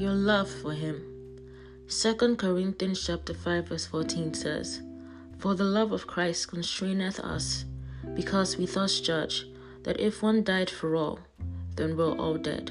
your 0.00 0.14
love 0.14 0.50
for 0.50 0.72
him. 0.72 1.02
2 1.88 2.36
Corinthians 2.36 3.04
chapter 3.06 3.34
5 3.34 3.68
verse 3.68 3.84
14 3.84 4.32
says, 4.32 4.80
For 5.36 5.54
the 5.54 5.64
love 5.64 5.92
of 5.92 6.06
Christ 6.06 6.48
constraineth 6.48 7.20
us, 7.20 7.66
because 8.14 8.56
we 8.56 8.64
thus 8.64 8.98
judge 9.00 9.46
that 9.82 10.00
if 10.00 10.22
one 10.22 10.42
died 10.42 10.70
for 10.70 10.96
all, 10.96 11.18
then 11.76 11.98
we're 11.98 12.16
all 12.16 12.38
dead. 12.38 12.70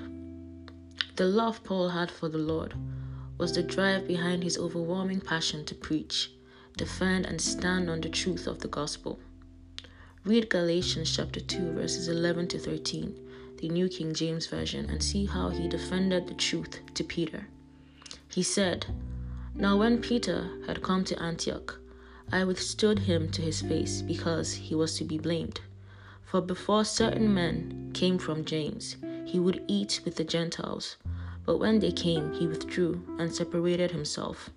The 1.18 1.26
love 1.26 1.64
Paul 1.64 1.90
had 1.90 2.10
for 2.10 2.30
the 2.30 2.40
Lord 2.40 2.74
was 3.38 3.54
the 3.54 3.62
drive 3.62 4.08
behind 4.08 4.44
his 4.44 4.58
overwhelming 4.58 5.22
passion 5.22 5.66
to 5.66 5.76
preach, 5.76 6.32
defend, 6.78 7.28
and 7.28 7.40
stand 7.40 7.92
on 7.92 8.02
the 8.02 8.10
truth 8.10 8.48
of 8.48 8.60
the 8.60 8.68
gospel. 8.68 9.20
Read 10.26 10.50
Galatians 10.50 11.16
chapter 11.16 11.40
2 11.40 11.74
verses 11.74 12.08
11 12.08 12.48
to 12.48 12.58
13, 12.58 13.29
the 13.60 13.70
New 13.70 13.90
King 13.90 14.14
James 14.14 14.48
Version, 14.48 14.90
and 14.90 15.02
see 15.02 15.26
how 15.26 15.50
he 15.50 15.68
defended 15.68 16.28
the 16.28 16.34
truth 16.34 16.80
to 16.94 17.04
Peter. 17.04 17.48
He 18.30 18.44
said, 18.44 18.86
Now 19.56 19.78
when 19.78 20.02
Peter 20.02 20.50
had 20.68 20.82
come 20.82 21.04
to 21.06 21.22
Antioch, 21.22 21.80
I 22.32 22.44
withstood 22.44 23.00
him 23.00 23.30
to 23.32 23.42
his 23.42 23.62
face 23.62 24.02
because 24.02 24.54
he 24.54 24.76
was 24.76 24.98
to 24.98 25.04
be 25.04 25.18
blamed. 25.18 25.62
For 26.24 26.42
before 26.42 26.86
certain 26.86 27.34
men 27.34 27.90
came 27.94 28.20
from 28.20 28.46
James, 28.46 28.98
he 29.26 29.40
would 29.40 29.64
eat 29.68 30.02
with 30.06 30.16
the 30.16 30.24
Gentiles. 30.24 30.98
But 31.46 31.58
when 31.58 31.80
they 31.80 31.92
came, 31.92 32.32
he 32.34 32.46
withdrew 32.46 33.04
and 33.18 33.34
separated 33.34 33.90
himself, 33.90 34.52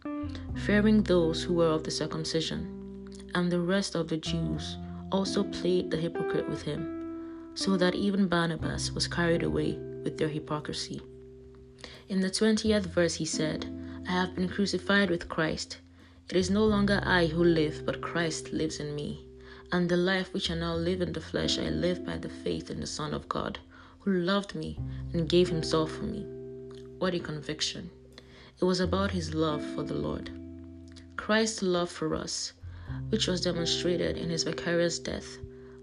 fearing 0.55 1.02
those 1.02 1.43
who 1.43 1.55
were 1.55 1.71
of 1.71 1.84
the 1.84 1.91
circumcision. 1.91 3.09
And 3.34 3.51
the 3.51 3.60
rest 3.60 3.95
of 3.95 4.09
the 4.09 4.19
Jews 4.19 4.77
also 5.10 5.45
played 5.45 5.91
the 5.91 5.96
hypocrite 5.96 6.48
with 6.48 6.60
him, 6.62 7.02
so 7.55 7.77
that 7.77 7.95
even 7.95 8.29
Barnabas 8.29 8.92
was 8.92 9.06
carried 9.06 9.42
away 9.42 9.79
with 10.05 10.19
their 10.19 10.29
hypocrisy. 10.29 11.01
In 12.09 12.21
the 12.21 12.30
20th 12.30 12.87
verse, 12.87 13.15
he 13.15 13.24
said, 13.24 13.66
I 14.07 14.13
have 14.13 14.35
been 14.35 14.49
crucified 14.49 15.10
with 15.10 15.29
Christ. 15.29 15.79
It 16.30 16.37
is 16.37 16.51
no 16.51 16.65
longer 16.65 17.01
I 17.04 17.26
who 17.26 17.45
live, 17.45 17.85
but 17.85 18.01
Christ 18.01 18.52
lives 18.52 18.80
in 18.80 18.95
me. 18.95 19.26
And 19.71 19.88
the 19.88 19.96
life 19.96 20.32
which 20.32 20.51
I 20.51 20.54
now 20.54 20.74
live 20.74 21.01
in 21.01 21.13
the 21.13 21.21
flesh, 21.21 21.59
I 21.59 21.68
live 21.68 22.04
by 22.04 22.18
the 22.18 22.29
faith 22.29 22.71
in 22.71 22.80
the 22.80 22.87
Son 22.87 23.15
of 23.15 23.29
God, 23.29 23.59
who 24.01 24.13
loved 24.13 24.54
me 24.54 24.79
and 25.13 25.29
gave 25.29 25.48
himself 25.48 25.93
for 25.93 26.04
me. 26.04 26.26
What 26.98 27.15
a 27.15 27.19
conviction! 27.19 27.91
It 28.60 28.65
was 28.65 28.80
about 28.80 29.10
his 29.10 29.35
love 29.35 29.65
for 29.74 29.82
the 29.82 29.95
Lord. 29.95 30.30
Christ's 31.16 31.63
love 31.63 31.91
for 31.91 32.15
us, 32.15 32.52
which 33.09 33.26
was 33.26 33.41
demonstrated 33.41 34.16
in 34.16 34.30
his 34.30 34.43
vicarious 34.43 34.98
death, 34.98 35.38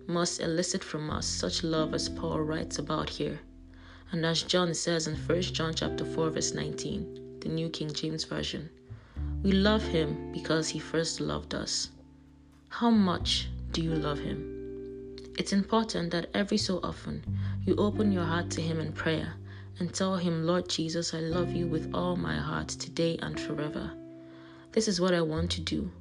must 0.09 0.41
elicit 0.41 0.83
from 0.83 1.11
us 1.11 1.27
such 1.27 1.63
love 1.63 1.93
as 1.93 2.09
Paul 2.09 2.41
writes 2.41 2.79
about 2.79 3.09
here. 3.09 3.39
And 4.11 4.25
as 4.25 4.41
John 4.41 4.73
says 4.73 5.05
in 5.05 5.15
1 5.15 5.41
John 5.41 5.73
chapter 5.75 6.03
4 6.03 6.31
verse 6.31 6.53
19, 6.55 7.37
the 7.41 7.49
New 7.49 7.69
King 7.69 7.93
James 7.93 8.23
Version, 8.23 8.71
we 9.43 9.51
love 9.51 9.83
him 9.83 10.31
because 10.31 10.67
he 10.67 10.79
first 10.79 11.21
loved 11.21 11.53
us. 11.53 11.91
How 12.69 12.89
much 12.89 13.49
do 13.71 13.83
you 13.83 13.93
love 13.93 14.17
him? 14.17 15.15
It's 15.37 15.53
important 15.53 16.09
that 16.11 16.31
every 16.33 16.57
so 16.57 16.79
often 16.81 17.23
you 17.65 17.75
open 17.75 18.11
your 18.11 18.25
heart 18.25 18.49
to 18.51 18.61
him 18.61 18.79
in 18.79 18.91
prayer 18.91 19.35
and 19.77 19.93
tell 19.93 20.17
him, 20.17 20.43
Lord 20.43 20.67
Jesus, 20.67 21.13
I 21.13 21.19
love 21.19 21.53
you 21.53 21.67
with 21.67 21.93
all 21.93 22.15
my 22.15 22.35
heart 22.35 22.67
today 22.67 23.19
and 23.21 23.39
forever. 23.39 23.91
This 24.71 24.87
is 24.87 24.99
what 24.99 25.13
I 25.13 25.21
want 25.21 25.51
to 25.51 25.61
do 25.61 25.91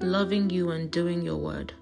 loving 0.00 0.50
you 0.50 0.72
and 0.72 0.90
doing 0.90 1.22
your 1.22 1.36
word. 1.36 1.72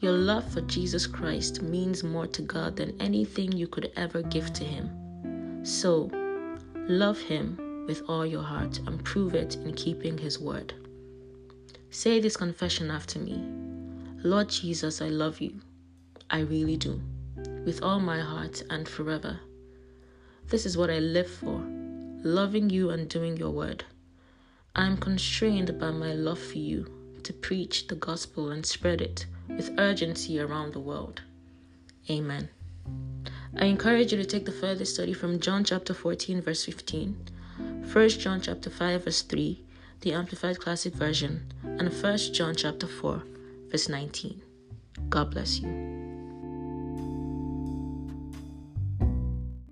Your 0.00 0.12
love 0.12 0.48
for 0.52 0.60
Jesus 0.60 1.08
Christ 1.08 1.60
means 1.60 2.04
more 2.04 2.28
to 2.28 2.42
God 2.42 2.76
than 2.76 3.00
anything 3.00 3.50
you 3.50 3.66
could 3.66 3.90
ever 3.96 4.22
give 4.22 4.52
to 4.52 4.64
him. 4.64 5.64
So, 5.64 6.08
love 6.86 7.18
him 7.18 7.84
with 7.88 8.02
all 8.06 8.24
your 8.24 8.44
heart 8.44 8.78
and 8.86 9.02
prove 9.04 9.34
it 9.34 9.56
in 9.56 9.74
keeping 9.74 10.16
his 10.16 10.38
word. 10.38 10.72
Say 11.90 12.20
this 12.20 12.36
confession 12.36 12.92
after 12.92 13.18
me 13.18 13.42
Lord 14.22 14.48
Jesus, 14.50 15.02
I 15.02 15.08
love 15.08 15.40
you. 15.40 15.60
I 16.30 16.40
really 16.40 16.76
do. 16.76 17.00
With 17.64 17.82
all 17.82 17.98
my 17.98 18.20
heart 18.20 18.62
and 18.70 18.88
forever. 18.88 19.40
This 20.46 20.64
is 20.64 20.76
what 20.76 20.90
I 20.90 21.00
live 21.00 21.28
for 21.28 21.60
loving 22.22 22.70
you 22.70 22.90
and 22.90 23.08
doing 23.08 23.36
your 23.36 23.50
word. 23.50 23.84
I 24.76 24.86
am 24.86 24.96
constrained 24.96 25.76
by 25.78 25.90
my 25.90 26.12
love 26.12 26.38
for 26.38 26.58
you 26.58 26.97
to 27.24 27.32
preach 27.32 27.86
the 27.86 27.94
gospel 27.94 28.50
and 28.50 28.64
spread 28.64 29.00
it 29.00 29.26
with 29.48 29.74
urgency 29.78 30.40
around 30.40 30.72
the 30.72 30.80
world. 30.80 31.22
Amen. 32.10 32.48
I 33.56 33.66
encourage 33.66 34.12
you 34.12 34.18
to 34.18 34.24
take 34.24 34.44
the 34.44 34.52
further 34.52 34.84
study 34.84 35.12
from 35.12 35.40
John 35.40 35.64
chapter 35.64 35.94
14, 35.94 36.42
verse 36.42 36.64
15, 36.64 37.16
1 37.92 38.08
John 38.10 38.40
chapter 38.40 38.70
5, 38.70 39.04
verse 39.04 39.22
3, 39.22 39.62
the 40.00 40.12
Amplified 40.12 40.60
Classic 40.60 40.94
Version, 40.94 41.52
and 41.64 41.92
1 41.92 42.18
John 42.32 42.54
chapter 42.54 42.86
4, 42.86 43.22
verse 43.70 43.88
19. 43.88 44.42
God 45.08 45.30
bless 45.30 45.60
you. 45.60 45.97